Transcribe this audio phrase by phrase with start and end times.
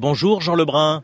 [0.00, 1.02] Bonjour Jean Lebrun.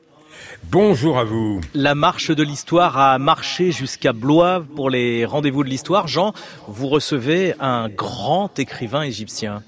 [0.71, 1.61] Bonjour à vous.
[1.75, 6.07] La marche de l'histoire a marché jusqu'à Blois pour les rendez-vous de l'histoire.
[6.07, 6.33] Jean,
[6.69, 9.65] vous recevez un grand écrivain égyptien.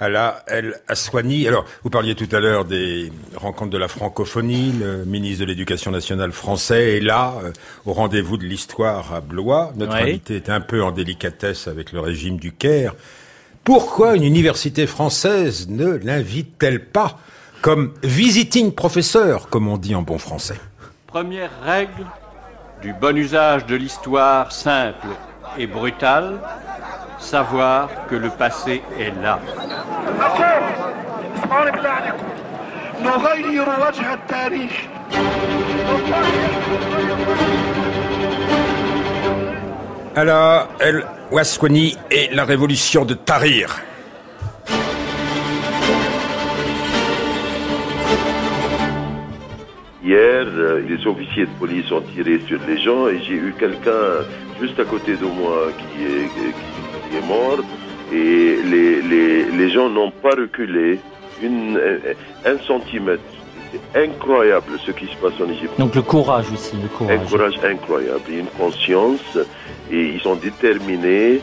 [0.00, 1.46] Ala El Aswani.
[1.46, 4.72] Alors, vous parliez tout à l'heure des rencontres de la francophonie.
[4.80, 7.52] Le ministre de l'Éducation nationale français est là, euh,
[7.86, 9.72] au rendez-vous de l'histoire à Blois.
[9.76, 12.96] Notre invité est un peu en délicatesse avec le régime du Caire.
[13.62, 17.20] Pourquoi une université française ne l'invite-t-elle pas?
[17.60, 20.56] Comme visiting professeur, comme on dit en bon français.
[21.06, 22.06] Première règle
[22.82, 25.08] du bon usage de l'histoire simple
[25.58, 26.38] et brutale,
[27.18, 29.38] savoir que le passé est là.
[40.16, 43.80] Alors, El Waswani et la révolution de Tahrir.
[50.02, 54.24] Hier, euh, les officiers de police ont tiré sur les gens et j'ai eu quelqu'un
[54.60, 56.28] juste à côté de moi qui est,
[57.10, 57.58] qui est mort
[58.12, 60.98] et les, les, les gens n'ont pas reculé
[61.42, 61.78] une,
[62.46, 63.22] un centimètre.
[63.72, 65.78] C'est incroyable ce qui se passe en Égypte.
[65.78, 67.20] Donc le courage aussi, le courage.
[67.20, 69.38] Un courage incroyable, une conscience
[69.92, 71.40] et ils sont déterminés.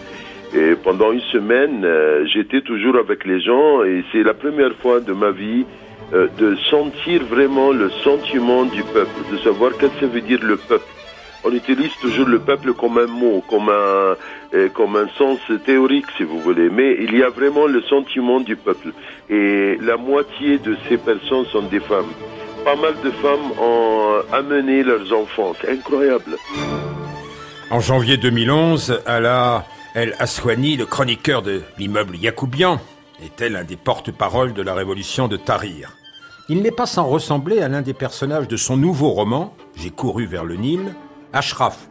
[0.56, 5.00] Et pendant une semaine, euh, j'étais toujours avec les gens et c'est la première fois
[5.00, 5.66] de ma vie
[6.14, 10.40] euh, de sentir vraiment le sentiment du peuple, de savoir qu'est-ce que ça veut dire
[10.42, 10.86] le peuple.
[11.44, 14.16] On utilise toujours le peuple comme un mot, comme un,
[14.54, 18.40] euh, comme un sens théorique, si vous voulez, mais il y a vraiment le sentiment
[18.40, 18.94] du peuple.
[19.30, 22.12] Et la moitié de ces personnes sont des femmes.
[22.64, 25.54] Pas mal de femmes ont amené leurs enfants.
[25.62, 26.38] C'est incroyable.
[27.70, 32.80] En janvier 2011, Ala El Aswani, le chroniqueur de l'immeuble Yacoubian,
[33.24, 35.97] était l'un des porte-parole de la révolution de Tahrir.
[36.50, 40.26] Il n'est pas sans ressembler à l'un des personnages de son nouveau roman, J'ai couru
[40.26, 40.96] vers le Nil,
[41.34, 41.90] Ashraf,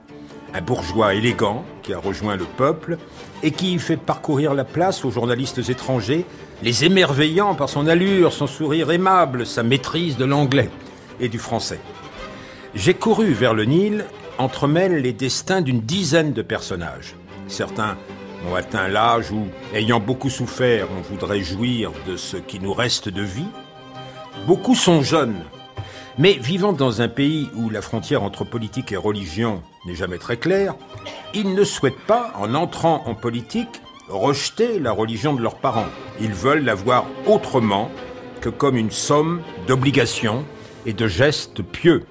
[0.55, 2.97] un bourgeois élégant qui a rejoint le peuple
[3.43, 6.25] et qui fait parcourir la place aux journalistes étrangers,
[6.63, 10.71] les émerveillant par son allure, son sourire aimable, sa maîtrise de l'anglais
[11.21, 11.81] et du français.
[12.75, 14.07] J'ai couru vers le Nil
[14.39, 17.15] entremêle les destins d'une dizaine de personnages.
[17.47, 17.99] Certains
[18.51, 23.11] ont atteint l'âge où, ayant beaucoup souffert, on voudrait jouir de ce qui nous reste
[23.11, 23.49] de vie.
[24.45, 25.43] Beaucoup sont jeunes,
[26.19, 30.37] mais vivant dans un pays où la frontière entre politique et religion n'est jamais très
[30.37, 30.75] claire,
[31.35, 35.89] ils ne souhaitent pas, en entrant en politique, rejeter la religion de leurs parents.
[36.21, 37.91] Ils veulent la voir autrement
[38.41, 40.45] que comme une somme d'obligations
[40.85, 42.05] et de gestes pieux.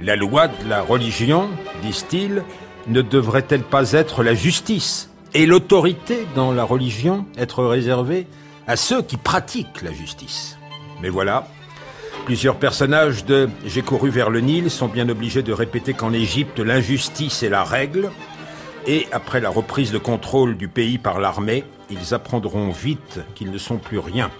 [0.00, 1.48] La loi de la religion,
[1.82, 2.42] disent-ils,
[2.86, 8.26] ne devrait-elle pas être la justice et l'autorité dans la religion être réservée
[8.66, 10.58] à ceux qui pratiquent la justice?
[11.02, 11.46] Mais voilà,
[12.24, 16.58] Plusieurs personnages de J'ai couru vers le Nil sont bien obligés de répéter qu'en Égypte,
[16.58, 18.10] l'injustice est la règle.
[18.86, 23.58] Et après la reprise de contrôle du pays par l'armée, ils apprendront vite qu'ils ne
[23.58, 24.30] sont plus rien.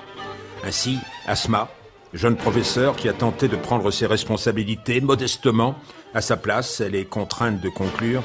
[0.67, 1.69] Ainsi, Asma,
[2.15, 5.75] jeune professeur qui a tenté de prendre ses responsabilités modestement,
[6.15, 8.23] à sa place, elle est contrainte de conclure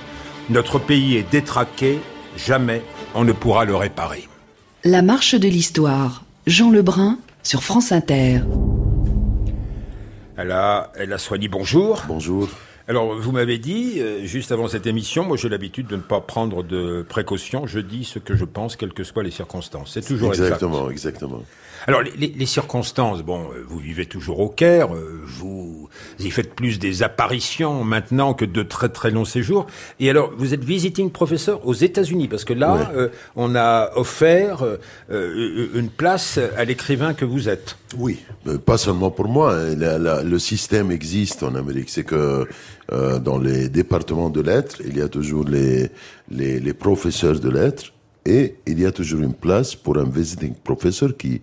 [0.50, 2.00] Notre pays est détraqué,
[2.38, 2.82] jamais
[3.16, 4.28] on ne pourra le réparer.
[4.86, 8.42] La marche de l'histoire, Jean Lebrun sur France Inter.
[10.42, 12.04] Elle a, elle a soigné bonjour.
[12.08, 12.48] Bonjour.
[12.88, 16.22] Alors, vous m'avez dit, euh, juste avant cette émission, moi j'ai l'habitude de ne pas
[16.22, 17.68] prendre de précautions.
[17.68, 19.92] Je dis ce que je pense, quelles que soient les circonstances.
[19.94, 21.44] C'est toujours exactement, exactement.
[21.88, 25.90] Alors les, les, circonstances, bon, euh, vous vivez toujours au Caire, euh, vous
[26.20, 29.68] y faites plus des apparitions maintenant que de très très longs séjours.
[30.00, 34.66] Et alors vous êtes visiting professeur aux États-Unis parce que là, euh, on a offert
[35.10, 37.78] une place à l'écrivain que vous êtes.
[37.98, 38.20] Oui,
[38.66, 39.56] pas seulement pour moi.
[39.56, 40.24] Hein.
[40.24, 42.48] le système existe en Amérique, c'est que
[42.90, 45.90] dans les départements de lettres, il y a toujours les,
[46.30, 47.92] les, les professeurs de lettres
[48.26, 51.42] et il y a toujours une place pour un visiting professor qui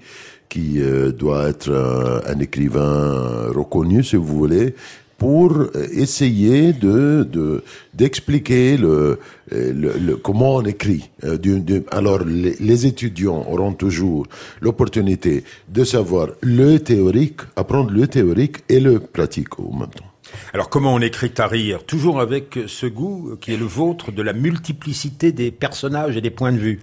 [0.49, 4.75] qui euh, doit être euh, un écrivain reconnu, si vous voulez,
[5.19, 7.63] pour essayer de
[7.95, 9.19] d'expliquer le,
[9.51, 11.11] le, comment on écrit.
[11.25, 11.39] Euh,
[11.91, 14.27] alors les, les, étudiants auront toujours
[14.61, 20.13] l'opportunité de savoir le théorique, apprendre le théorique et le pratique au même temps.
[20.53, 21.85] Alors comment on écrit Tahrir?
[21.85, 26.31] Toujours avec ce goût qui est le vôtre de la multiplicité des personnages et des
[26.31, 26.81] points de vue.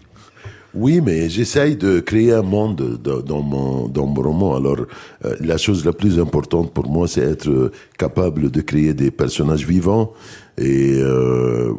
[0.76, 4.56] Oui, mais j'essaye de créer un monde dans mon, dans mon roman.
[4.56, 4.78] Alors,
[5.24, 9.68] euh, la chose la plus importante pour moi, c'est être capable de créer des personnages
[9.68, 10.14] vivants
[10.58, 11.74] et euh,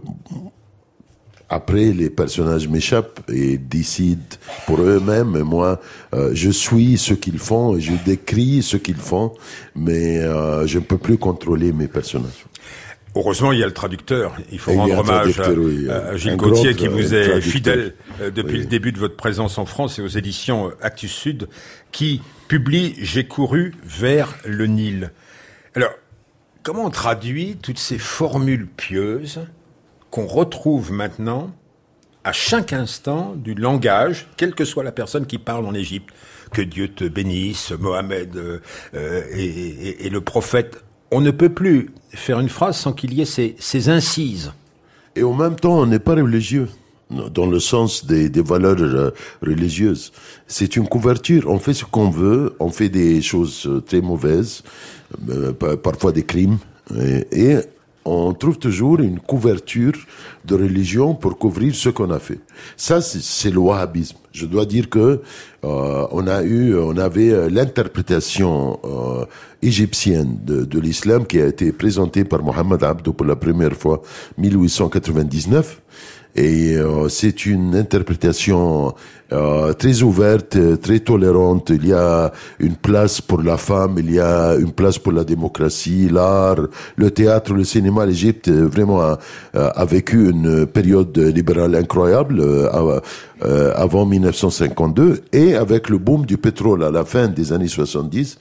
[1.48, 4.22] après, les personnages m'échappent et décident
[4.66, 5.36] pour eux-mêmes.
[5.36, 5.80] Et moi,
[6.14, 9.32] euh, je suis ce qu'ils font et je décris ce qu'ils font,
[9.76, 12.44] mais euh, je ne peux plus contrôler mes personnages.
[13.16, 14.36] Heureusement, il y a le traducteur.
[14.50, 17.94] Il faut rendre hommage à, Gilles Gauthier qui vous est fidèle
[18.34, 21.48] depuis le début de votre présence en France et aux éditions Actus Sud,
[21.92, 25.12] qui publie J'ai couru vers le Nil.
[25.74, 25.92] Alors,
[26.62, 29.40] comment on traduit toutes ces formules pieuses
[30.10, 31.52] qu'on retrouve maintenant
[32.24, 36.10] à chaque instant du langage, quelle que soit la personne qui parle en Égypte?
[36.52, 40.82] Que Dieu te bénisse, Mohamed euh, et, le prophète.
[41.16, 44.52] On ne peut plus faire une phrase sans qu'il y ait ces, ces, incises.
[45.14, 46.68] Et en même temps, on n'est pas religieux
[47.32, 50.10] dans le sens des, des valeurs euh, religieuses.
[50.48, 51.44] C'est une couverture.
[51.46, 52.56] On fait ce qu'on veut.
[52.58, 54.64] On fait des choses euh, très mauvaises,
[55.84, 56.58] parfois des crimes.
[57.00, 57.58] Et, et
[58.04, 59.94] on trouve toujours une couverture
[60.44, 62.40] de religion pour couvrir ce qu'on a fait.
[62.76, 64.18] Ça, c'est le wahhabisme.
[64.34, 65.22] Je dois dire que
[65.64, 69.24] euh, on a eu, on avait euh, l'interprétation euh,
[69.62, 74.02] égyptienne de, de l'islam qui a été présentée par Mohamed Abdou pour la première fois
[74.38, 75.80] 1899
[76.36, 78.92] et euh, c'est une interprétation
[79.32, 81.70] euh, très ouverte, très tolérante.
[81.70, 85.22] Il y a une place pour la femme, il y a une place pour la
[85.22, 86.58] démocratie, l'art,
[86.96, 88.04] le théâtre, le cinéma.
[88.04, 89.18] L'Égypte vraiment a,
[89.54, 93.00] a, vécu une période libérale incroyable euh,
[93.76, 98.38] avant 1952 et avec le boom du pétrole à la fin des années 70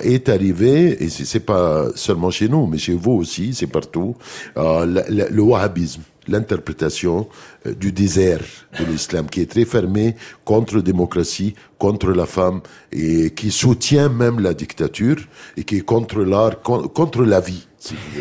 [0.00, 4.16] est arrivé et c'est pas seulement chez nous mais chez vous aussi, c'est partout
[4.56, 7.28] le, le wahhabisme l'interprétation
[7.66, 8.40] euh, du désert
[8.78, 12.60] de l'islam, qui est très fermé contre la démocratie, contre la femme,
[12.92, 15.16] et qui soutient même la dictature,
[15.56, 17.66] et qui est contre l'art, contre la vie.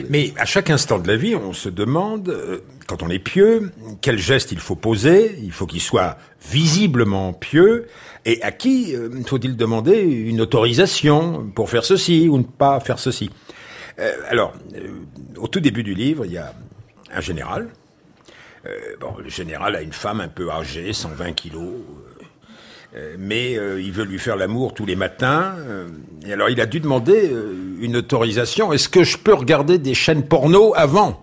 [0.10, 3.72] Mais à chaque instant de la vie, on se demande, euh, quand on est pieux,
[4.02, 6.18] quel geste il faut poser, il faut qu'il soit
[6.50, 7.88] visiblement pieux,
[8.26, 13.00] et à qui euh, faut-il demander une autorisation pour faire ceci ou ne pas faire
[13.00, 13.30] ceci?
[14.28, 14.56] alors,
[15.38, 16.52] au tout début du livre, il y a
[17.14, 17.70] un général,
[18.66, 22.24] euh, le général a une femme un peu âgée, 120 kilos, euh,
[22.96, 25.56] euh, mais il veut lui faire l'amour tous les matins.
[26.26, 27.34] et alors il a dû demander
[27.80, 28.72] une autorisation.
[28.72, 31.22] Est-ce que je peux regarder des chaînes porno avant?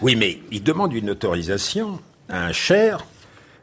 [0.00, 3.06] Oui, mais il demande une autorisation à un cher,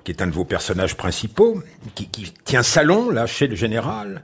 [0.04, 1.62] qui est un de vos personnages principaux,
[1.96, 4.24] qui, qui tient salon là chez le général.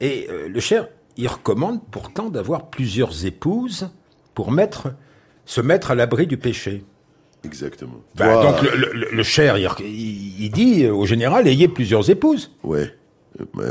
[0.00, 3.88] Et le cher, il recommande pourtant d'avoir plusieurs épouses
[4.34, 4.92] pour mettre
[5.44, 6.84] se mettre à l'abri du péché.
[7.44, 8.00] Exactement.
[8.16, 12.50] Bah, donc le, le, cher, il, dit au général, ayez plusieurs épouses.
[12.62, 12.80] Oui.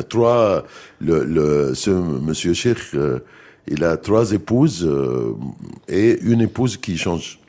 [0.09, 0.65] Trois,
[0.99, 3.19] le, le, ce monsieur Cheikh, euh,
[3.67, 5.33] il a trois épouses euh,
[5.87, 7.39] et une épouse qui change.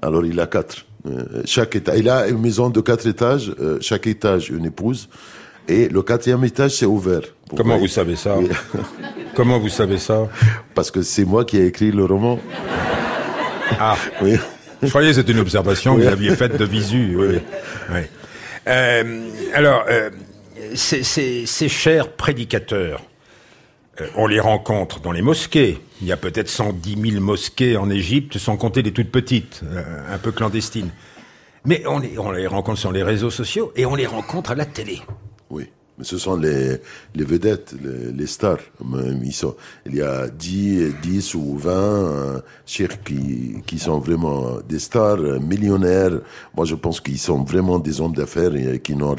[0.00, 0.86] Alors il a quatre.
[1.06, 5.08] Euh, chaque étage, il a une maison de quatre étages, chaque étage une épouse.
[5.68, 7.22] Et le quatrième étage, c'est ouvert.
[7.56, 8.36] Comment vous savez ça?
[9.34, 10.28] Comment vous savez ça?
[10.74, 12.38] Parce que c'est moi qui ai écrit le roman.
[13.78, 13.96] Ah.
[14.22, 14.36] Oui.
[14.82, 17.16] Je croyais que c'était une observation que vous aviez faite de visu.
[17.16, 17.38] Oui.
[17.90, 18.00] oui.
[18.68, 20.10] Euh, alors, euh,
[20.74, 23.02] ces, ces, ces, chers prédicateurs,
[24.00, 25.78] euh, on les rencontre dans les mosquées.
[26.00, 29.62] Il y a peut-être 110 000 mosquées en Égypte, sans compter les toutes petites,
[30.10, 30.90] un peu clandestines.
[31.64, 34.54] Mais on les, on les rencontre sur les réseaux sociaux et on les rencontre à
[34.54, 35.00] la télé.
[35.48, 35.68] Oui.
[35.98, 36.76] Mais ce sont les,
[37.14, 38.58] les vedettes, les, les stars.
[39.22, 39.54] Ils sont,
[39.86, 42.40] il y a 10, 10 ou 20 euh,
[43.04, 46.20] qui, qui sont vraiment des stars euh, millionnaires.
[46.54, 49.16] Moi, je pense qu'ils sont vraiment des hommes d'affaires et qui n'ont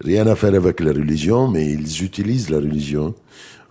[0.00, 3.14] rien à faire avec la religion, mais ils utilisent la religion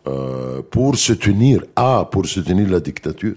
[0.07, 3.35] euh, pour soutenir, ah, pour soutenir la dictature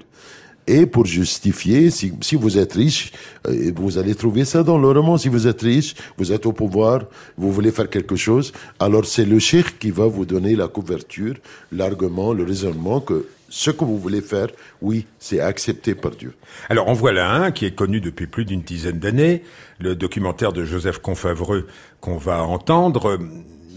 [0.66, 3.12] et pour justifier, si, vous êtes riche,
[3.49, 6.52] euh, vous allez trouver ça dans le roman, si vous êtes riche, vous êtes au
[6.52, 7.00] pouvoir,
[7.37, 11.35] vous voulez faire quelque chose, alors c'est le cheikh qui va vous donner la couverture,
[11.73, 14.49] l'argument, le raisonnement que ce que vous voulez faire,
[14.81, 16.33] oui, c'est accepté par Dieu.
[16.71, 19.42] Alors en voilà un qui est connu depuis plus d'une dizaine d'années,
[19.81, 21.66] le documentaire de Joseph Confavreux
[22.00, 23.19] qu'on va entendre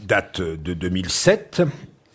[0.03, 1.63] date de 2007.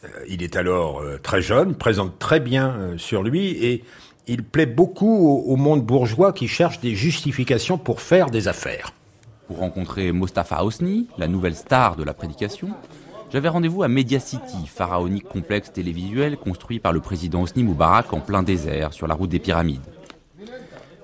[0.04, 3.84] Euh, il est alors euh, très jeune, présente très bien sur lui et
[4.30, 8.92] il plaît beaucoup au, monde bourgeois qui cherche des justifications pour faire des affaires.
[9.48, 12.68] Pour rencontrer Mostafa Hosni, la nouvelle star de la prédication,
[13.32, 18.20] j'avais rendez-vous à Media City, pharaonique complexe télévisuel construit par le président Hosni Moubarak en
[18.20, 19.80] plein désert sur la route des pyramides.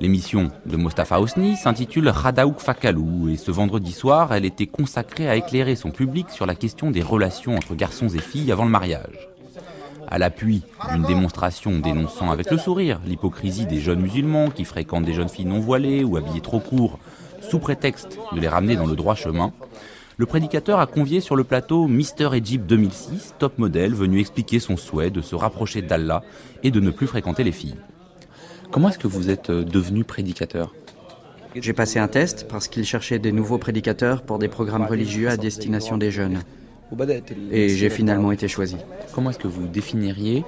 [0.00, 5.34] L'émission de Mostafa Hosni s'intitule Radaouk Fakalou et ce vendredi soir, elle était consacrée à
[5.34, 9.35] éclairer son public sur la question des relations entre garçons et filles avant le mariage.
[10.08, 15.14] À l'appui d'une démonstration dénonçant avec le sourire l'hypocrisie des jeunes musulmans qui fréquentent des
[15.14, 16.98] jeunes filles non voilées ou habillées trop court,
[17.40, 19.52] sous prétexte de les ramener dans le droit chemin,
[20.18, 24.76] le prédicateur a convié sur le plateau Mister Egypt 2006, top modèle, venu expliquer son
[24.76, 26.22] souhait de se rapprocher d'Allah
[26.62, 27.76] et de ne plus fréquenter les filles.
[28.70, 30.74] Comment est-ce que vous êtes euh, devenu prédicateur?
[31.54, 35.36] J'ai passé un test parce qu'il cherchait des nouveaux prédicateurs pour des programmes religieux à
[35.36, 36.40] destination des jeunes.
[37.50, 38.76] Et j'ai finalement été choisi.
[39.14, 40.44] Comment est-ce que vous définiriez,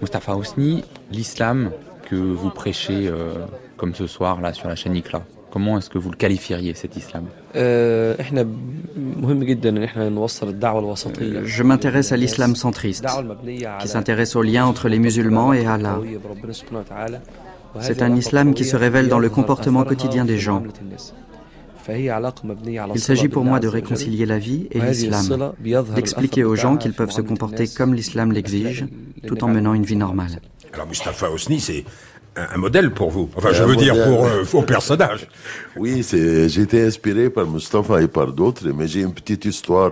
[0.00, 1.70] Mustafa Hosni, l'islam
[2.08, 3.34] que vous prêchez euh,
[3.76, 6.96] comme ce soir là sur la chaîne Ikla Comment est-ce que vous le qualifieriez cet
[6.96, 7.26] islam?
[7.56, 8.16] Euh,
[11.44, 13.06] Je m'intéresse à l'islam centriste,
[13.80, 16.00] qui s'intéresse au lien entre les musulmans et Allah.
[17.80, 20.62] C'est un islam qui se révèle dans le comportement quotidien des gens.
[21.88, 25.52] Il s'agit pour moi de réconcilier la vie et l'islam,
[25.94, 28.86] d'expliquer aux gens qu'ils peuvent se comporter comme l'islam l'exige,
[29.26, 30.40] tout en menant une vie normale.
[30.72, 31.84] Alors Mustafa Hosni, c'est
[32.36, 33.28] un, modèle pour vous.
[33.36, 35.28] Enfin, je veux dire pour euh, vos personnages.
[35.76, 36.48] Oui, c'est.
[36.48, 39.90] J'ai été inspiré par Mustafa et par d'autres, mais j'ai une petite histoire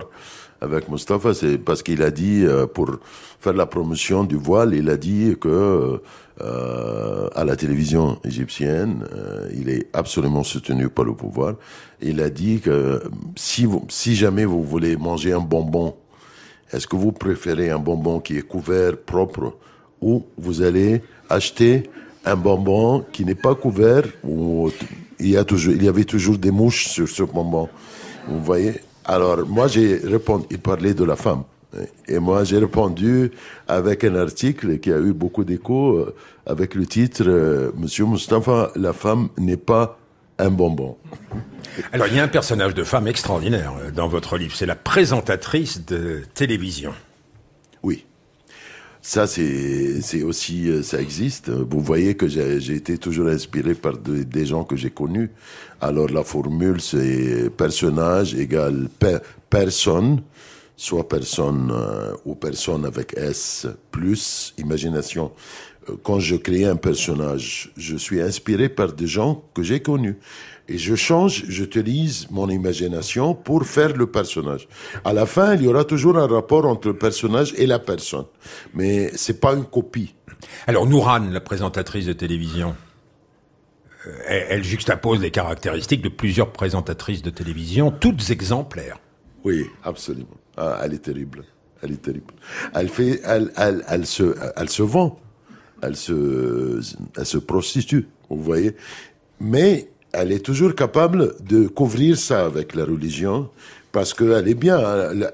[0.59, 1.35] avec Mustafa.
[1.35, 2.89] C'est parce qu'il a dit euh, pour
[3.39, 5.97] faire la promotion du voile, il a dit que euh,
[7.35, 11.55] à la télévision égyptienne, euh, il est absolument soutenu par le pouvoir.
[12.01, 13.01] Il a dit que
[13.35, 15.95] si, si jamais vous voulez manger un bonbon,
[16.71, 19.55] est-ce que vous préférez un bonbon qui est couvert, propre,
[20.01, 21.89] ou vous allez acheter
[22.25, 24.69] un bonbon qui n'est pas couvert, où
[25.19, 27.69] il y, a toujours, il y avait toujours des mouches sur ce bonbon.
[28.27, 28.75] Vous voyez?
[29.05, 31.43] Alors, moi, j'ai répondu, il parlait de la femme.
[32.07, 33.31] Et moi, j'ai répondu
[33.67, 38.71] avec un article qui a eu beaucoup d'écho, euh, avec le titre euh, Monsieur Mustafa,
[38.75, 39.97] la femme n'est pas
[40.37, 40.97] un bonbon.
[41.93, 44.53] Alors, il y a un personnage de femme extraordinaire euh, dans votre livre.
[44.55, 46.93] C'est la présentatrice de télévision.
[47.83, 48.05] Oui.
[49.01, 51.49] Ça, c'est aussi, ça existe.
[51.49, 55.31] Vous voyez que j'ai été toujours inspiré par des gens que j'ai connus.
[55.79, 58.89] Alors, la formule, c'est personnage égale
[59.49, 60.21] personne
[60.81, 65.31] soit personne euh, ou personne avec S plus imagination.
[65.87, 70.17] Euh, quand je crée un personnage, je suis inspiré par des gens que j'ai connus.
[70.67, 74.67] Et je change, j'utilise mon imagination pour faire le personnage.
[75.05, 78.25] À la fin, il y aura toujours un rapport entre le personnage et la personne.
[78.73, 80.15] Mais c'est pas une copie.
[80.65, 82.75] Alors, Nouran, la présentatrice de télévision,
[84.07, 88.97] euh, elle juxtapose les caractéristiques de plusieurs présentatrices de télévision, toutes exemplaires.
[89.43, 90.40] Oui, absolument.
[90.63, 91.43] Ah, elle est terrible.
[91.81, 92.33] Elle est terrible.
[92.75, 95.19] Elle fait, elle, elle, elle se, elle se vend.
[95.81, 96.79] Elle se,
[97.17, 98.07] elle se prostitue.
[98.29, 98.75] Vous voyez.
[99.39, 103.49] Mais elle est toujours capable de couvrir ça avec la religion
[103.91, 104.79] parce qu'elle est bien.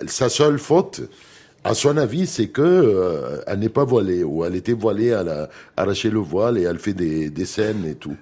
[0.07, 1.01] Sa seule faute,
[1.65, 5.27] à son avis, c'est que euh, elle n'est pas voilée ou elle était voilée, elle
[5.27, 8.15] a arraché le voile et elle fait des, des scènes et tout.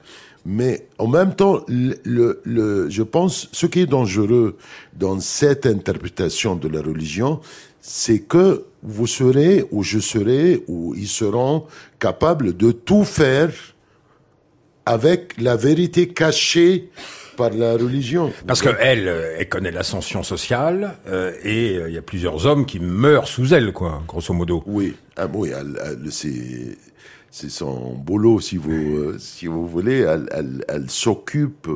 [0.46, 4.58] Mais en même temps, le, le, je pense, ce qui est dangereux
[4.94, 7.42] dans cette interprétation de la religion,
[7.82, 11.66] c'est que vous serez, ou je serai, ou ils seront
[12.00, 13.52] capables de tout faire
[14.86, 16.90] avec la vérité cachée
[17.36, 18.32] par la religion.
[18.48, 22.66] Parce qu'elle, euh, elle connaît l'ascension sociale euh, et euh, il y a plusieurs hommes
[22.66, 24.64] qui meurent sous elle, quoi, grosso modo.
[24.68, 26.78] Oui, ah, oui, elle, elle, c'est
[27.36, 30.00] c'est son boulot, si vous, euh, si vous voulez.
[30.00, 31.68] Elle, elle, elle s'occupe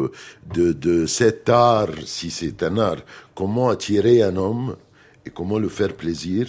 [0.54, 3.01] de, de cet art, si c'est un art.
[3.36, 4.78] Comment attirer un homme
[5.25, 6.48] et comment le faire plaisir.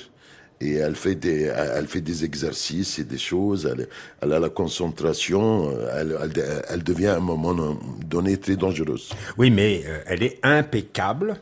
[0.61, 3.69] Et elle fait des, elle fait des exercices et des choses.
[3.73, 3.89] Elle,
[4.21, 5.73] elle a la concentration.
[5.93, 7.77] Elle, elle, elle, devient à un moment
[8.07, 9.11] donné très dangereuse.
[9.37, 11.41] Oui, mais euh, elle est impeccable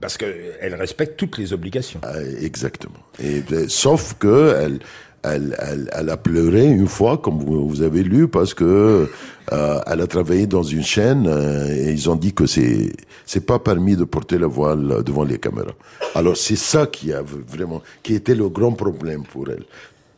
[0.00, 2.00] parce qu'elle respecte toutes les obligations.
[2.02, 2.98] Ah, exactement.
[3.22, 4.80] Et, sauf que elle,
[5.22, 9.08] elle, elle, elle, a pleuré une fois, comme vous, avez lu, parce que
[9.52, 12.92] euh, elle a travaillé dans une chaîne euh, et ils ont dit que c'est
[13.24, 15.74] c'est pas permis de porter la voile devant les caméras.
[16.14, 19.64] Alors c'est ça qui a vraiment qui était le grand problème pour elle.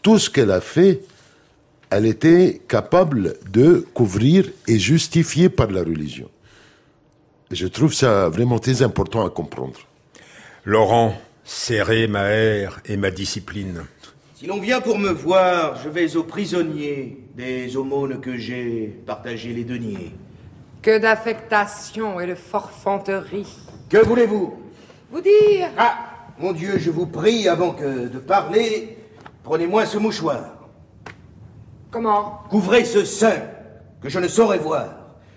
[0.02, 1.02] Tout ce qu'elle a fait,
[1.90, 6.28] elle était capable de couvrir et justifier par la religion.
[7.50, 9.80] Je trouve ça vraiment très important à comprendre.
[10.64, 13.84] Laurent, serrer ma haire et ma discipline.
[14.44, 19.54] Si l'on vient pour me voir, je vais aux prisonniers des aumônes que j'ai partagé
[19.54, 20.12] les deniers.
[20.82, 23.48] Que d'affectation et de forfanterie.
[23.88, 24.52] Que voulez-vous?
[25.10, 25.96] Vous dire Ah
[26.38, 28.98] Mon Dieu, je vous prie, avant que de parler,
[29.44, 30.44] prenez-moi ce mouchoir.
[31.90, 32.42] Comment?
[32.50, 33.44] Couvrez ce sein
[34.02, 34.90] que je ne saurais voir.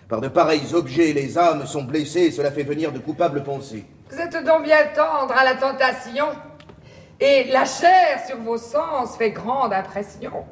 [0.09, 3.85] Par de pareils objets, les âmes sont blessées et cela fait venir de coupables pensées.
[4.11, 6.25] Vous êtes donc bien tendre à la tentation
[7.19, 10.45] Et la chair sur vos sens fait grande impression.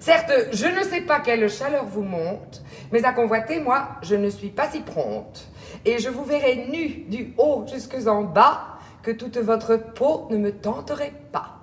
[0.00, 2.62] Certes, je ne sais pas quelle chaleur vous monte,
[2.92, 5.48] mais à convoiter, moi, je ne suis pas si prompte.
[5.84, 10.38] Et je vous verrai nu du haut jusque en bas, que toute votre peau ne
[10.38, 11.58] me tenterait pas.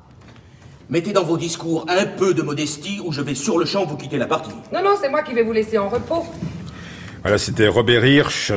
[0.90, 3.98] Mettez dans vos discours un peu de modestie ou je vais sur le champ vous
[3.98, 4.52] quitter la partie.
[4.72, 6.24] Non, non, c'est moi qui vais vous laisser en repos.
[7.24, 8.54] Voilà, c'était Robert Hirsch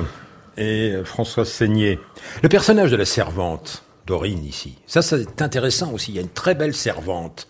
[0.59, 1.99] et François Seigné.
[2.43, 6.13] Le personnage de la servante, Dorine ici, ça c'est intéressant aussi.
[6.13, 7.47] Il y a une très belle servante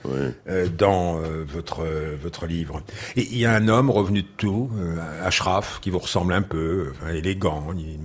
[0.49, 2.83] euh, dans euh, votre euh, votre livre.
[3.17, 4.69] Et il y a un homme revenu de tout,
[5.25, 7.65] Ashraf, qui vous ressemble un peu, enfin, élégant.
[7.79, 8.01] Il,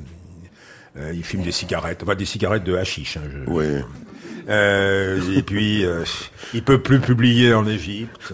[1.16, 3.18] il fume des cigarettes, enfin des cigarettes de hashish.
[3.18, 3.66] Hein, je- Oui.
[5.38, 5.84] Et puis,
[6.54, 8.32] il peut plus publier en Égypte.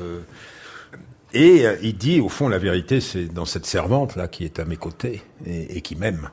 [1.34, 4.66] et il dit, au fond, la vérité, c'est dans cette servante là qui est à
[4.66, 6.30] mes côtés et, et qui m'aime.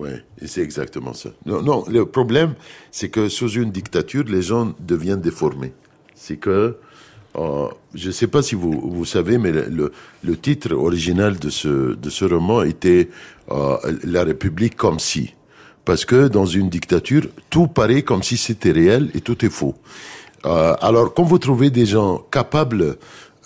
[0.00, 0.08] Oui,
[0.46, 1.28] c'est exactement ça.
[1.44, 2.54] Non, non, le problème,
[2.90, 5.74] c'est que sous une dictature, les gens deviennent déformés.
[6.14, 6.78] C'est que,
[7.36, 9.92] euh, je ne sais pas si vous, vous savez, mais le,
[10.24, 13.10] le, titre original de ce, de ce roman était
[13.50, 15.34] euh, La République comme si.
[15.84, 19.74] Parce que dans une dictature, tout paraît comme si c'était réel et tout est faux.
[20.46, 22.96] Euh, alors, quand vous trouvez des gens capables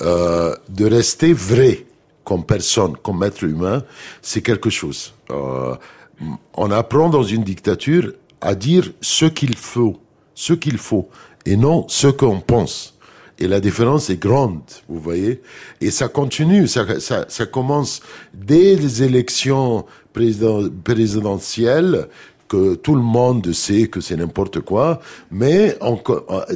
[0.01, 1.87] de rester vrais
[2.25, 3.83] comme personne, comme être humain,
[4.23, 5.15] c'est quelque chose.
[6.23, 9.97] Euh, on apprend dans une dictature à dire ce qu'il faut,
[10.35, 11.09] ce qu'il faut,
[11.47, 12.95] et non ce qu'on pense.
[13.39, 15.43] Et la différence est grande, vous voyez.
[15.81, 18.01] Et ça continue, ça, ça, ça commence
[18.33, 22.09] dès les élections président- présidentielles,
[22.47, 25.01] que tout le monde sait que c'est n'importe quoi,
[25.33, 25.97] mais euh,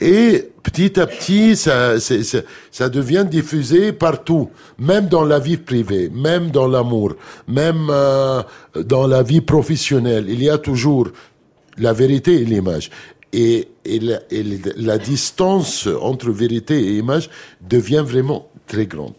[0.00, 6.10] et petit à petit, ça, c'est- ça devient diffusé partout, même dans la vie privée,
[6.12, 7.14] même dans l'amour,
[7.46, 8.42] même euh,
[8.74, 10.26] dans la vie professionnelle.
[10.28, 11.08] Il y a toujours
[11.78, 12.90] la vérité et l'image.
[13.32, 14.42] Et, et, la, et
[14.76, 19.14] la distance entre vérité et image devient vraiment très grande.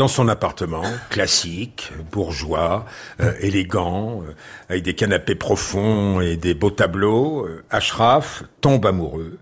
[0.00, 2.86] Dans son appartement, classique, bourgeois,
[3.20, 4.32] euh, élégant, euh,
[4.70, 9.36] avec des canapés profonds et des beaux tableaux, euh, Ashraf tombe amoureux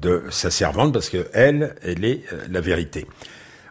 [0.00, 3.08] de sa servante parce que elle, elle est la vérité.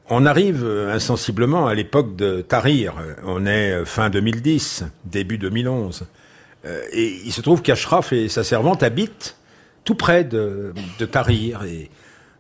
[0.10, 2.96] On arrive insensiblement à l'époque de Tahrir.
[3.24, 6.06] On est fin 2010, début 2011.
[6.66, 9.38] Euh, et il se trouve qu'Ashraf et sa servante habitent
[9.86, 11.64] tout près de, de Tahrir.
[11.64, 11.90] Et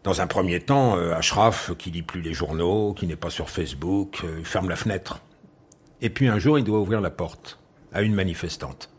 [0.03, 3.49] dans un premier temps, euh, Ashraf, qui lit plus les journaux, qui n'est pas sur
[3.49, 5.21] Facebook, euh, ferme la fenêtre.
[6.01, 7.59] Et puis un jour, il doit ouvrir la porte
[7.93, 8.89] à une manifestante.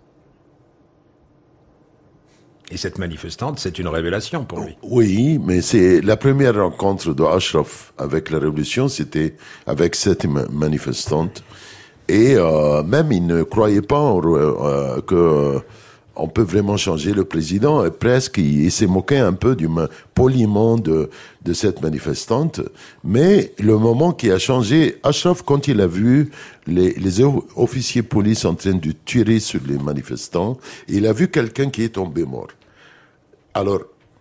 [2.71, 4.77] Et cette manifestante, c'est une révélation pour lui.
[4.83, 9.37] Oui, mais c'est la première rencontre de Ashraf avec la révolution, c'était
[9.67, 11.45] avec cette ma- manifestante.
[12.09, 14.19] Et euh, même il ne croyait pas
[15.07, 15.61] que
[16.16, 17.85] on peut vraiment changer le président.
[17.85, 19.68] Et presque, il, s'est moqué un peu du
[20.14, 21.11] poliment de,
[21.53, 22.61] cette manifestante.
[23.03, 26.31] Mais le moment qui a changé, Ashraf, quand il a vu
[26.66, 26.94] les,
[27.57, 31.94] officiers police en train de tirer sur les manifestants, il a vu quelqu'un qui est
[31.94, 32.48] tombé mort.
[33.53, 33.81] Alors,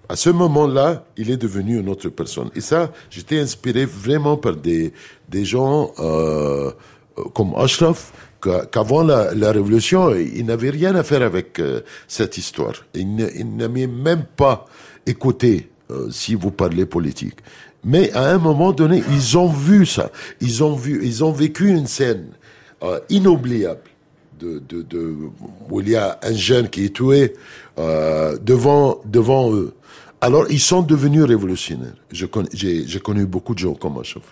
[0.10, 2.50] à ce moment-là, il est devenu une autre personne.
[2.56, 4.94] Et ça, j'étais inspiré vraiment par des,
[5.30, 6.72] des gens euh,
[7.18, 8.12] euh, comme Ashraf,
[8.44, 12.74] qu'avant la, révolution, il n'avait rien à faire avec euh, cette histoire.
[12.94, 13.16] Il
[13.56, 14.66] n'avait même pas
[15.06, 17.38] écouté euh, si vous parlez politique.
[17.84, 20.12] Mais à un moment donné, ils ont vu ça.
[20.42, 22.28] Ils ont vu, ils ont vécu une scène
[22.84, 23.82] euh, inoubliable
[25.70, 27.34] où il y a un jeune qui est tué
[27.78, 29.74] devant, devant eux.
[30.24, 31.98] Alors, ils sont devenus révolutionnaires.
[32.14, 34.24] Je J'ai connu beaucoup de gens comme Ashraf.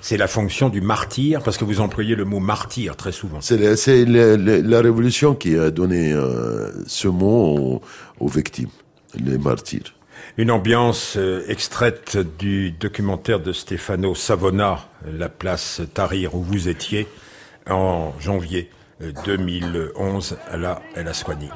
[0.00, 3.40] C'est la fonction du martyr, parce que vous employez le mot martyr très souvent.
[3.40, 7.82] C'est la, révolution qui a donné euh, ce mot aux,
[8.20, 8.70] aux victimes,
[9.16, 9.92] les martyrs.
[10.36, 17.08] Une ambiance euh, extraite du documentaire de Stefano Savona, La place Tahrir, où vous étiez
[17.68, 18.70] en janvier
[19.02, 21.48] euh, 2011 à la El Aswani.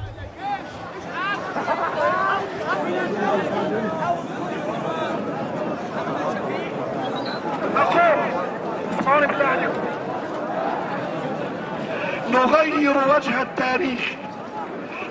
[12.35, 13.99] نغير وجه التاريخ.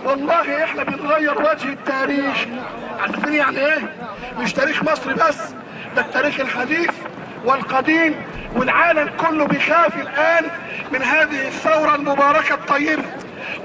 [0.05, 2.37] والله إحنا بنغير وجه التاريخ.
[3.01, 3.79] عارفين يعني إيه؟
[4.39, 5.37] مش تاريخ مصر بس
[5.97, 6.91] ده التاريخ الحديث
[7.45, 8.15] والقديم
[8.57, 10.45] والعالم كله بيخاف الآن
[10.93, 13.03] من هذه الثورة المباركة الطيبة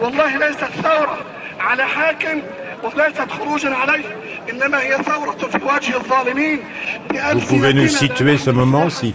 [0.02, 1.18] والله ليست ثورة
[1.60, 2.42] على حاكم
[2.84, 4.04] وليست خروجا عليه
[7.34, 9.14] Vous pouvez nous situer ce moment si,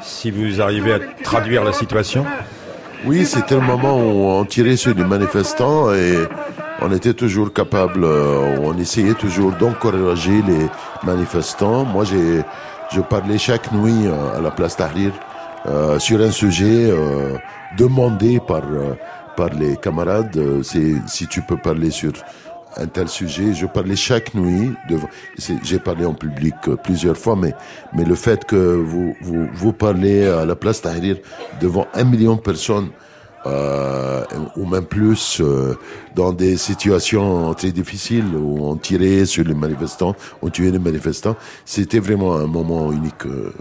[0.00, 2.24] si vous arrivez à traduire la situation.
[3.06, 6.16] Oui, c'était le moment où on tirait sur les manifestants et
[6.82, 10.66] on était toujours capable, euh, on essayait toujours d'encourager les
[11.02, 11.84] manifestants.
[11.84, 12.42] Moi, j'ai,
[12.92, 15.12] je parlais chaque nuit euh, à la place Tahrir
[15.66, 16.90] euh, sur un sujet
[17.78, 18.62] demandé par
[19.36, 20.38] par les camarades.
[20.62, 22.12] C'est si tu peux parler sur
[22.76, 23.54] un tel sujet.
[23.54, 24.72] Je parlais chaque nuit.
[25.62, 26.54] J'ai parlé en public
[26.84, 27.54] plusieurs fois, mais
[27.92, 31.16] mais le fait que vous vous vous parlez à la place Tahrir
[31.60, 32.90] devant un million de personnes
[33.46, 34.22] euh,
[34.56, 35.74] ou même plus euh,
[36.14, 41.36] dans des situations très difficiles où on tirait sur les manifestants, on tuait les manifestants.
[41.64, 43.24] C'était vraiment un moment unique.
[43.24, 43.52] Euh.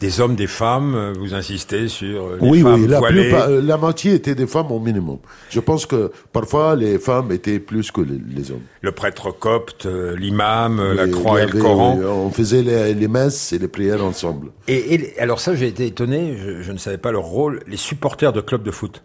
[0.00, 3.32] Des hommes, des femmes, vous insistez sur les oui, femmes oui, la, voilées.
[3.62, 5.18] la moitié étaient des femmes au minimum.
[5.50, 8.62] Je pense que parfois les femmes étaient plus que les, hommes.
[8.80, 11.98] Le prêtre copte, l'imam, la croix et le Coran.
[12.02, 14.48] On faisait les, les, messes et les prières ensemble.
[14.68, 17.76] Et, et alors ça, j'ai été étonné, je, je ne savais pas leur rôle, les
[17.76, 19.02] supporters de clubs de foot.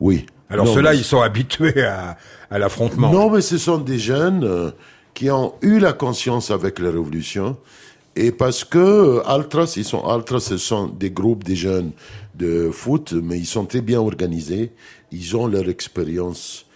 [0.00, 0.26] Oui.
[0.50, 2.16] Alors ceux-là, ils sont habitués à,
[2.50, 3.10] à l'affrontement.
[3.10, 4.70] Non, mais ce sont des jeunes euh,
[5.14, 7.56] qui ont eu la conscience avec la révolution.
[8.14, 11.92] Et parce que euh, Altras, ils sont Altras, ce sont des groupes des jeunes
[12.34, 14.72] de foot, mais ils sont très bien organisés.
[15.10, 16.66] Ils ont leur expérience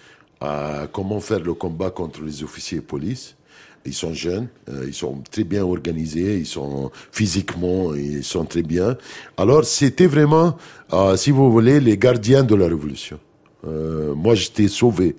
[0.40, 3.36] à comment faire le combat contre les officiers de police.
[3.84, 8.62] Ils sont jeunes, euh, ils sont très bien organisés, ils sont physiquement, ils sont très
[8.62, 8.96] bien.
[9.36, 10.56] Alors c'était vraiment,
[10.92, 13.20] euh, si vous voulez, les gardiens de la révolution.
[13.66, 15.16] Euh, moi, j'étais sauvé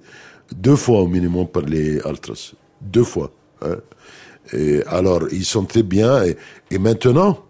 [0.54, 3.32] deux fois au minimum par les Altras, deux fois.
[3.62, 3.78] Hein.
[4.54, 6.24] Et alors, ils sont très bien.
[6.72, 7.44] Et, maintenant,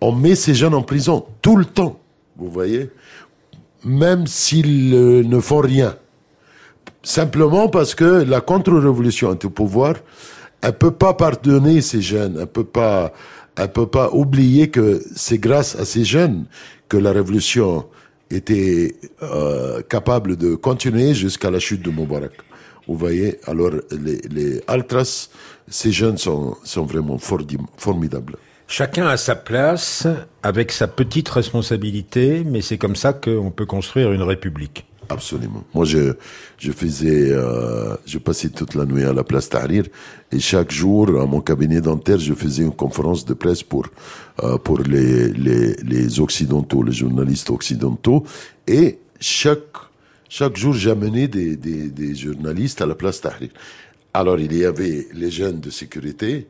[0.00, 1.98] on met ces jeunes en prison tout le temps.
[2.36, 2.90] Vous voyez,
[3.84, 5.96] même s'ils ne font rien
[7.02, 9.94] simplement parce que la contre-révolution est au pouvoir,
[10.60, 13.12] elle peut pas pardonner ces jeunes, elle peut pas,
[13.56, 16.44] elle peut pas oublier que c'est grâce à ces jeunes
[16.88, 17.86] que la révolution
[18.30, 22.32] était euh, capable de continuer jusqu'à la chute de Moubarak.
[22.86, 25.30] Vous voyez, alors les, les Altras,
[25.70, 28.36] ces jeunes sont, sont vraiment formidables.
[28.66, 30.06] Chacun a sa place,
[30.42, 34.84] avec sa petite responsabilité, mais c'est comme ça qu'on peut construire une république.
[35.10, 35.64] Absolument.
[35.72, 36.12] Moi, je,
[36.58, 39.84] je faisais, euh, je passais toute la nuit à la place Tahrir
[40.30, 43.86] et chaque jour, à mon cabinet dentaire, je faisais une conférence de presse pour,
[44.42, 48.24] euh, pour les, les, les occidentaux, les journalistes occidentaux.
[48.66, 49.76] Et chaque,
[50.28, 53.48] chaque jour, j'amenais des, des, des journalistes à la place Tahrir.
[54.14, 56.48] Alors, il y avait les jeunes de sécurité,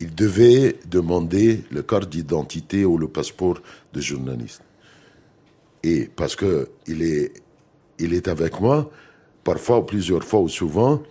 [0.00, 3.58] ils devaient demander le carte d'identité ou le passeport
[3.92, 4.62] de journaliste.
[5.82, 7.32] Et parce que il est
[7.98, 8.90] il est avec moi,
[9.44, 11.02] parfois, plusieurs fois ou souvent,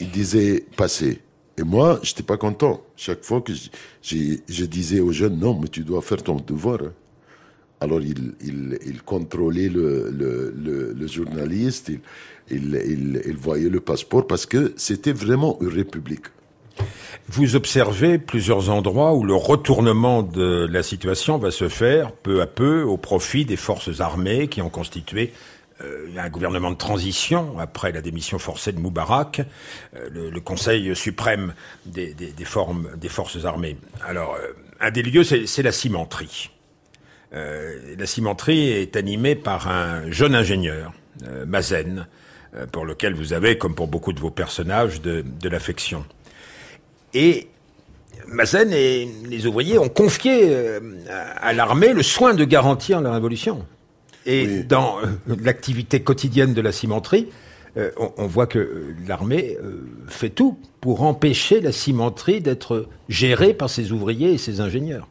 [0.00, 1.20] il disait passez.
[1.58, 2.82] Et moi, je n'étais pas content.
[2.96, 6.80] Chaque fois que je, disais aux jeunes, non, mais tu dois faire ton devoir.
[6.82, 6.92] Hein.
[7.82, 11.90] Alors il, contrôlait le, journaliste,
[12.48, 16.26] il, voyait le passeport parce que c'était vraiment une république.
[17.28, 22.46] Vous observez plusieurs endroits où le retournement de la situation va se faire peu à
[22.46, 25.32] peu au profit des forces armées qui ont constitué
[25.80, 29.40] euh, un gouvernement de transition après la démission forcée de Moubarak,
[29.96, 31.52] euh, le, Conseil suprême
[31.84, 32.14] des
[33.08, 33.76] forces armées.
[34.06, 36.51] Alors, euh, un des lieux, c'est la cimenterie.
[37.32, 40.92] La cimenterie est animée par un jeune ingénieur,
[41.46, 42.06] Mazen,
[42.72, 46.04] pour lequel vous avez, comme pour beaucoup de vos personnages, de, l'affection.
[47.14, 47.48] Et
[48.28, 50.54] Mazen et les ouvriers ont confié
[51.40, 53.64] à l'armée le soin de garantir la révolution.
[54.26, 57.28] Et dans euh, l'activité quotidienne de la cimenterie,
[57.76, 59.56] euh, on, voit que euh, l'armée
[60.08, 65.08] fait tout pour empêcher la cimenterie d'être gérée par ses ouvriers et ses ingénieurs.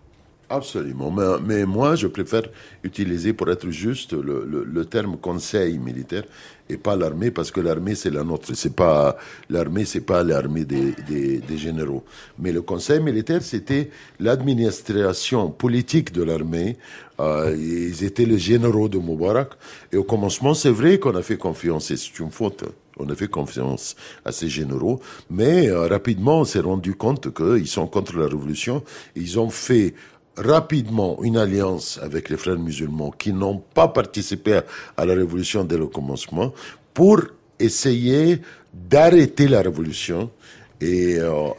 [0.51, 1.11] Absolument.
[1.41, 2.43] Mais, moi, je préfère
[2.83, 6.23] utiliser, pour être juste, le, terme conseil militaire
[6.67, 8.53] et pas l'armée, parce que l'armée, c'est la nôtre.
[8.53, 9.15] C'est pas,
[9.49, 12.03] l'armée, c'est pas l'armée des, généraux.
[12.37, 16.75] Mais le conseil militaire, c'était l'administration politique de l'armée.
[17.21, 19.51] Euh, ils étaient les généraux de Moubarak.
[19.93, 22.65] Et au commencement, c'est vrai qu'on a fait confiance, et c'est une faute.
[22.97, 27.67] On a fait confiance à ces généraux, mais euh, rapidement on s'est rendu compte qu'ils
[27.67, 28.83] sont contre la révolution.
[29.15, 29.95] Ils ont fait
[30.37, 34.61] rapidement une alliance avec les frères musulmans qui n'ont pas participé
[34.97, 36.53] à la révolution dès le commencement
[36.93, 37.21] pour
[37.59, 38.41] essayer
[38.73, 40.31] d'arrêter la révolution
[40.79, 41.49] et euh,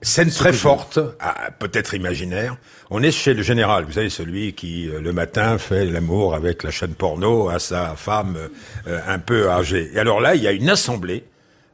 [0.00, 2.56] Scène très forte, ah, peut-être imaginaire.
[2.88, 6.62] On est chez le général, vous savez, celui qui, euh, le matin, fait l'amour avec
[6.62, 8.38] la chaîne porno à sa femme
[8.86, 9.90] euh, un peu âgée.
[9.92, 11.24] Et alors là, il y a une assemblée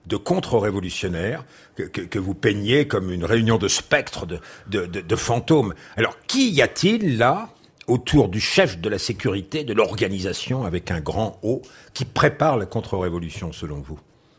[0.07, 1.45] de contre-révolutionnaires
[1.77, 5.75] que, vous peignez comme une réunion de spectres, de, fantômes.
[5.97, 7.49] Alors, qui y a-t-il là
[7.87, 11.63] autour du chef de la sécurité, de l'organisation avec un grand O,
[11.93, 13.99] qui prépare la contre-révolution selon vous?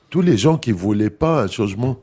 [0.10, 2.00] Tous les gens qui voulaient pas un changement.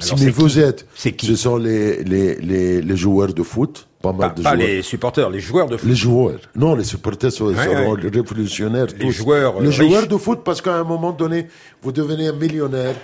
[0.00, 4.42] Si mais vous êtes, ce sont les, les, les, joueurs de foot, pas mal de
[4.42, 5.88] pas les supporters, les joueurs de foot.
[5.88, 6.40] Les joueurs.
[6.54, 8.86] Non, les supporters sont, révolutionnaires.
[8.98, 9.60] Les joueurs.
[9.60, 11.46] Les joueurs de foot, parce qu'à un moment donné,
[11.82, 12.94] vous devenez un millionnaire.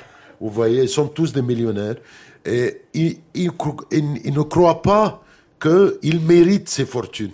[0.40, 1.96] Vous voyez, ils sont tous des millionnaires.
[2.44, 3.50] Et ils, ils,
[3.90, 5.22] ils ne croient pas
[5.60, 7.32] qu'ils méritent ces fortunes.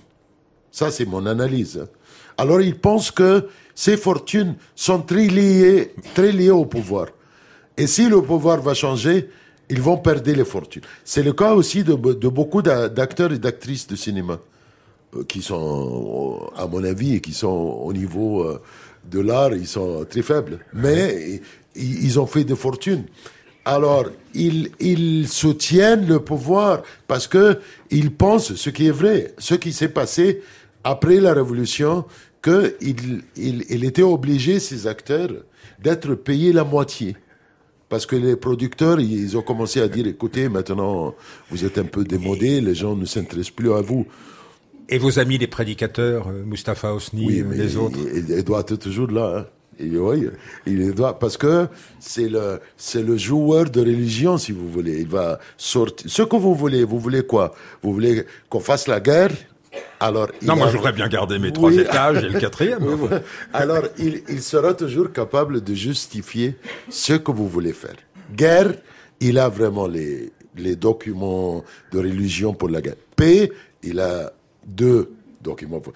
[0.70, 1.86] Ça, c'est mon analyse.
[2.38, 7.06] Alors, ils pensent que ces fortunes sont très liées, très liées au pouvoir.
[7.76, 9.28] Et si le pouvoir va changer,
[9.72, 10.82] ils vont perdre les fortunes.
[11.02, 14.38] C'est le cas aussi de, beaucoup d'acteurs et d'actrices de cinéma
[15.16, 18.60] euh, qui sont, à mon avis, et qui sont au niveau euh,
[19.10, 20.58] de l'art, ils sont très faibles.
[20.74, 21.40] Mais
[21.74, 23.04] ils ont fait des fortunes.
[23.64, 27.58] Alors, ils, ils soutiennent le pouvoir parce que
[27.90, 30.42] ils pensent, ce qui est vrai, ce qui s'est passé,
[30.84, 32.04] après la Révolution,
[32.42, 35.30] qu'il il, était obligé, ces acteurs,
[35.80, 37.16] d'être payés la moitié.
[37.92, 41.14] Parce que les producteurs, ils ont commencé à dire, écoutez, maintenant,
[41.50, 44.06] vous êtes un peu démodés, les gens ne s'intéressent plus à vous.
[44.88, 47.98] Et vos amis les prédicateurs, euh, Mustapha Osni, oui, euh, les autres
[48.46, 49.40] doit être toujours là.
[49.40, 49.46] Hein.
[49.78, 50.26] Il, oui,
[50.66, 51.66] il parce que
[52.00, 55.00] c'est le, c'est le joueur de religion, si vous voulez.
[55.00, 56.10] Il va sortir.
[56.10, 57.54] Ce que vous voulez, vous voulez quoi?
[57.82, 59.32] Vous voulez qu'on fasse la guerre?
[60.00, 62.84] Alors, non, moi, j'aurais bien gardé mes trois étages et le quatrième.
[63.52, 66.56] Alors, il, il, sera toujours capable de justifier
[66.90, 67.96] ce que vous voulez faire.
[68.34, 68.74] Guerre,
[69.20, 72.96] il a vraiment les, les documents de religion pour la guerre.
[73.16, 73.50] Paix,
[73.82, 74.32] il a
[74.66, 75.80] deux documents.
[75.80, 75.92] Pour...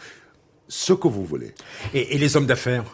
[0.69, 1.53] Ce que vous voulez.
[1.93, 2.85] Et, et les hommes d'affaires?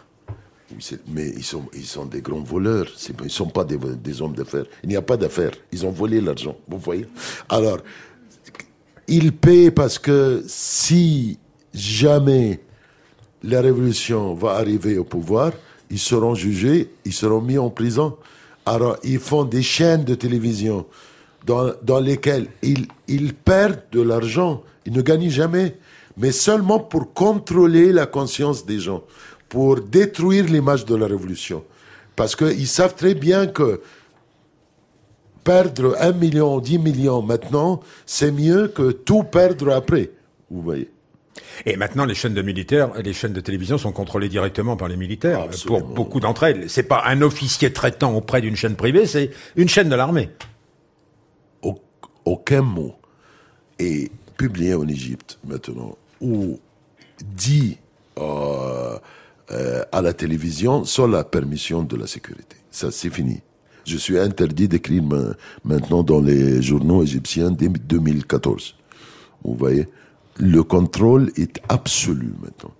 [1.07, 2.87] Mais ils sont, ils sont des grands voleurs.
[3.07, 4.65] Ils ne sont pas des, des hommes d'affaires.
[4.81, 5.51] Il n'y a pas d'affaires.
[5.71, 6.57] Ils ont volé l'argent.
[6.67, 7.05] Vous voyez?
[7.47, 7.77] Alors,
[9.07, 11.37] ils paient parce que si
[11.73, 12.59] jamais
[13.43, 15.51] la révolution va arriver au pouvoir,
[15.89, 18.17] ils seront jugés, ils seront mis en prison.
[18.65, 20.85] Alors, ils font des chaînes de télévision
[21.45, 24.63] dans, dans lesquelles ils, ils perdent de l'argent.
[24.85, 25.75] Ils ne gagnent jamais,
[26.17, 29.03] mais seulement pour contrôler la conscience des gens,
[29.49, 31.63] pour détruire l'image de la révolution.
[32.15, 33.81] Parce qu'ils savent très bien que
[35.43, 40.11] perdre un million, dix millions maintenant, c'est mieux que tout perdre après.
[40.49, 40.89] Vous voyez.
[41.65, 44.97] Et maintenant, les chaînes de militaires, les chaînes de télévision sont contrôlées directement par les
[44.97, 45.47] militaires.
[45.65, 49.69] Pour beaucoup d'entre elles, c'est pas un officier traitant auprès d'une chaîne privée, c'est une
[49.69, 50.29] chaîne de l'armée.
[52.25, 52.95] Aucun mot
[53.79, 56.57] est publié en Égypte maintenant ou
[57.21, 57.77] dit
[58.17, 58.97] euh,
[59.51, 62.55] euh, à la télévision sans la permission de la sécurité.
[62.71, 63.41] Ça, c'est fini.
[63.85, 65.03] Je suis interdit d'écrire
[65.63, 68.75] maintenant dans les journaux égyptiens dès 2014.
[69.43, 69.87] Vous voyez,
[70.37, 72.73] le contrôle est absolu maintenant.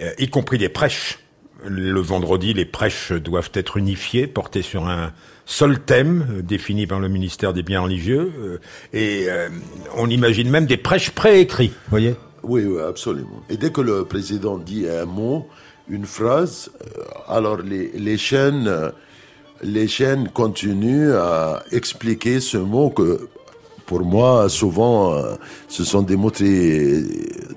[0.00, 1.18] Euh, y compris les prêches.
[1.66, 5.12] Le vendredi, les prêches doivent être unifiées, portées sur un
[5.46, 8.32] seul thème euh, défini par le ministère des biens religieux.
[8.38, 8.58] Euh,
[8.92, 9.28] et
[9.96, 12.14] on imagine même des prêches préécrits, voyez?
[12.42, 13.42] Oui, oui, absolument.
[13.48, 15.48] Et dès que le président dit un mot,
[15.88, 16.70] une phrase,
[17.26, 18.92] alors les, les chaînes
[19.62, 23.28] les chaînes continuent à expliquer ce mot que,
[23.86, 25.34] pour moi, souvent, euh,
[25.68, 27.02] ce sont des mots très,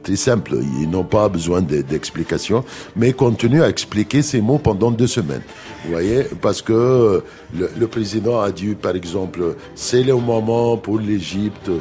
[0.03, 0.57] très simples.
[0.81, 2.63] Ils n'ont pas besoin d'explications,
[2.95, 5.43] mais continuent à expliquer ces mots pendant deux semaines.
[5.85, 7.23] Vous voyez, parce que
[7.55, 11.71] le, président a dit, par exemple, c'est le moment pour l'Égypte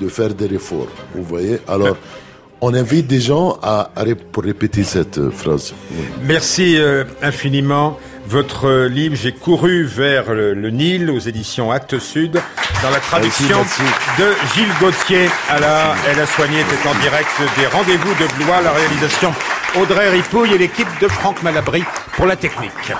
[0.00, 0.88] de faire des réformes.
[1.14, 1.96] Vous voyez, alors
[2.60, 3.90] on invite des gens à,
[4.36, 5.74] répéter cette phrase.
[6.22, 7.98] Merci euh, infiniment.
[8.26, 12.40] Votre livre, J'ai couru vers le, Nil aux éditions Actes Sud,
[12.82, 13.58] dans la traduction
[14.18, 15.28] de Gilles Gauthier.
[15.48, 19.32] la Elle a soigné, était en direct des rendez-vous de Blois, la réalisation
[19.80, 21.84] Audrey Ripouille et l'équipe de Franck Malabry
[22.16, 22.92] pour la technique.